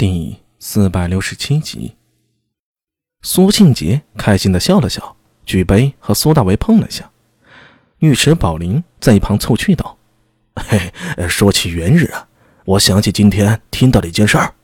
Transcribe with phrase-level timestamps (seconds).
[0.00, 1.94] 第四百六十七集，
[3.20, 7.10] 苏庆杰开心的笑了笑，举杯和苏大为碰了下。
[7.98, 9.98] 尉迟宝林在一旁凑趣道
[10.56, 10.90] ：“嘿，
[11.28, 12.26] 说起元日啊，
[12.64, 14.54] 我想起今天听到了一件事儿。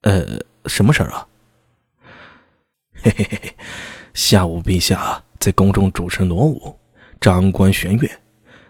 [0.00, 1.28] 呃，什么事儿啊？
[3.02, 3.54] 嘿嘿嘿，
[4.14, 6.74] 下午陛下在宫中主持锣舞，
[7.20, 8.08] 长官弦乐，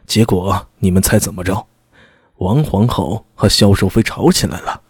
[0.09, 1.65] 结果你们猜怎么着？
[2.39, 4.83] 王皇后和萧淑妃吵起来了。”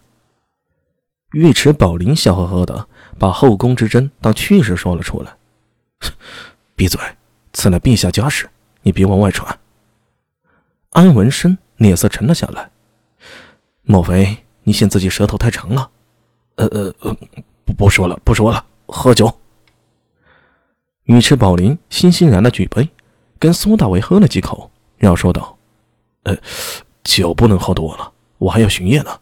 [1.35, 2.87] 尉迟宝林笑呵呵的
[3.19, 5.33] 把后宫之争当趣事说了出来。
[6.75, 7.01] 闭嘴！
[7.53, 8.49] 此乃陛下家事，
[8.83, 9.59] 你别往外传。
[10.91, 12.71] 安文生脸色沉了下来。
[13.83, 15.91] 莫非你嫌自己舌头太长了？
[16.57, 17.17] 呃呃呃，
[17.65, 19.39] 不不说了，不说了，喝酒。
[21.07, 22.89] 尉迟宝林欣欣然的举杯，
[23.39, 25.57] 跟苏大为喝了几口，然后说道
[26.25, 26.37] ：“呃，
[27.05, 29.19] 酒不能喝多了，我还要巡夜呢。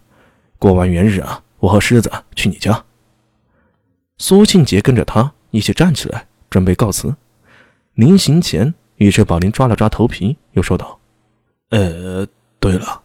[0.59, 2.85] 过完元日啊。”我和狮子去你家。
[4.19, 7.15] 苏庆杰跟着他一起站起来，准备告辞。
[7.95, 10.99] 临行前，尉迟宝林抓了抓头皮，又说道
[11.71, 12.27] ：“呃，
[12.59, 13.03] 对了，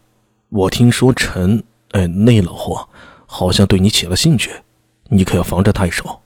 [0.48, 1.62] 我听说陈……
[1.92, 2.86] 哎，那老货
[3.26, 4.50] 好像对你起了兴趣，
[5.04, 6.20] 你可要防着他一手。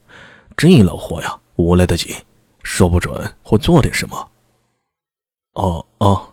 [0.56, 2.14] 这老货呀，无赖的紧，
[2.62, 4.30] 说不准会做点什么。”
[5.54, 6.32] 哦哦，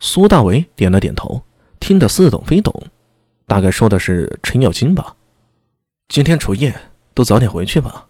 [0.00, 1.42] 苏大为点了点头，
[1.80, 2.74] 听得似懂非懂。
[3.48, 5.16] 大概说的是程咬金吧。
[6.08, 6.72] 今天除夜，
[7.14, 8.06] 都早点回去吧。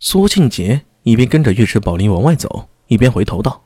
[0.00, 3.64] 苏庆杰一边跟着尉迟宝林往外走，一边回头道：“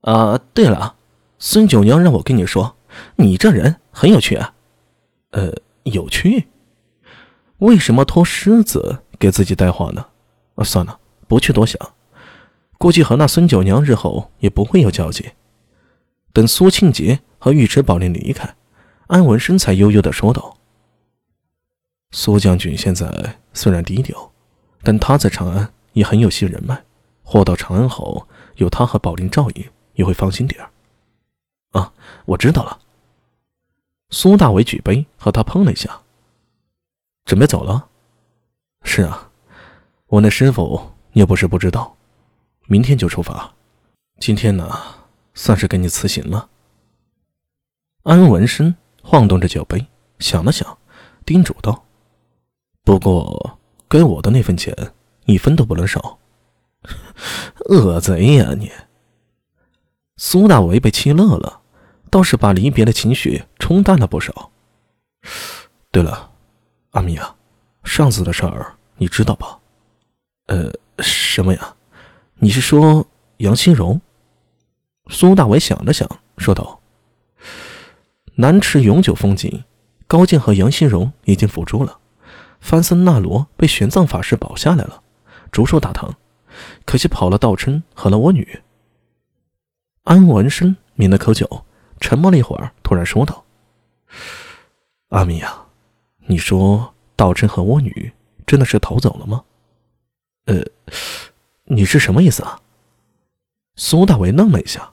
[0.00, 0.96] 啊，对了，
[1.38, 2.74] 孙九娘让我跟你说，
[3.16, 4.54] 你这人很有趣啊。
[5.32, 6.48] 呃，有趣？
[7.58, 10.06] 为什么托狮子给自己带话呢？
[10.54, 11.78] 啊，算了，不去多想。
[12.78, 15.32] 估计和那孙九娘日后也不会有交集。
[16.32, 18.54] 等苏庆杰和尉迟宝林离开。”
[19.10, 20.56] 安文生才悠悠地说道
[22.12, 24.30] ：“苏将军现在虽然低调，
[24.84, 26.84] 但他在长安也很有些人脉。
[27.24, 30.64] 货到长安后，有他和宝林照应，也会放心点。”
[31.72, 31.92] 啊，
[32.24, 32.78] 我知道了。
[34.10, 36.02] 苏大伟举杯和他碰了一下，
[37.24, 37.88] 准备走了。
[38.84, 39.32] 是啊，
[40.06, 41.96] 我那师傅也不是不知道，
[42.68, 43.52] 明天就出发。
[44.20, 44.72] 今天呢，
[45.34, 46.48] 算是给你辞行了。
[48.04, 48.76] 安文生。
[49.02, 49.86] 晃动着酒杯，
[50.18, 50.78] 想了想，
[51.24, 51.84] 叮嘱道
[52.84, 54.74] ：“不过，该我的那份钱，
[55.26, 56.18] 一分都不能少。
[57.68, 58.70] ”恶贼呀你！
[60.16, 61.60] 苏大为被气乐了，
[62.10, 64.50] 倒是把离别的情绪冲淡了不少。
[65.90, 66.30] 对了，
[66.90, 67.36] 阿米啊，
[67.84, 69.58] 上次的事儿你知道吧？
[70.46, 71.74] 呃，什么呀？
[72.34, 73.06] 你是说
[73.38, 74.00] 杨新荣？
[75.08, 76.08] 苏大为想了想，
[76.38, 76.79] 说道。
[78.40, 79.64] 南池永久封禁，
[80.06, 81.98] 高健和杨新荣已经辅助了，
[82.58, 85.02] 范森纳罗被玄奘法师保下来了，
[85.52, 86.14] 竹树大唐，
[86.86, 88.62] 可惜跑了道琛和了我女。
[90.04, 91.66] 安文生抿了口酒，
[92.00, 93.44] 沉默了一会儿，突然说道
[95.10, 95.66] ：“阿米呀，
[96.20, 98.10] 你说道琛和我女
[98.46, 99.44] 真的是逃走了吗？”
[100.48, 100.64] 呃，
[101.64, 102.58] 你是什么意思啊？
[103.76, 104.92] 苏大为愣了一下，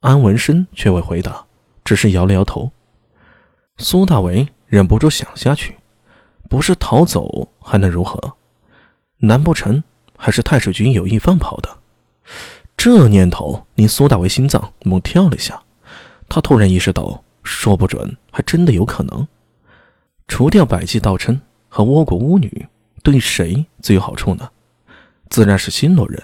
[0.00, 1.46] 安文生却未回答。
[1.84, 2.70] 只是摇了摇头。
[3.78, 5.76] 苏大为忍不住想下去：
[6.48, 8.34] 不是逃走还能如何？
[9.18, 9.82] 难不成
[10.16, 11.78] 还是太水军有意放跑的？
[12.76, 15.62] 这念头令苏大为心脏猛跳了一下。
[16.28, 19.26] 他突然意识到，说不准还真的有可能。
[20.28, 22.66] 除掉百济道琛和倭国巫女，
[23.02, 24.50] 对谁最有好处呢？
[25.28, 26.22] 自然是新罗人。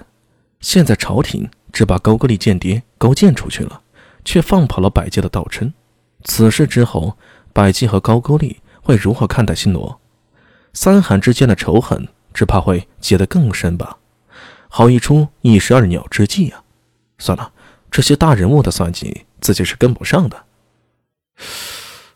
[0.60, 3.82] 现在朝廷只把高句丽间谍勾践出去了。
[4.28, 5.72] 却放跑了百济的道琛，
[6.22, 7.16] 此事之后，
[7.54, 9.98] 百济和高句丽会如何看待新罗？
[10.74, 13.96] 三韩之间的仇恨只怕会结得更深吧？
[14.68, 16.62] 好一出一石二鸟之计啊！
[17.16, 17.52] 算了，
[17.90, 20.44] 这些大人物的算计自己是跟不上的。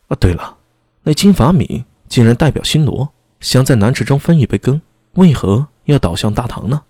[0.09, 0.59] 啊，对了，
[1.05, 3.09] 那金法敏竟然代表新罗，
[3.41, 4.83] 想在南池中分一杯羹，
[5.15, 6.83] 为何要倒向大唐呢？